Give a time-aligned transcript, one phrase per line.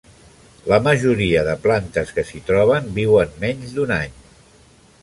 [0.71, 4.19] La majoria de plantes que s'hi troben viuen menys d'un any.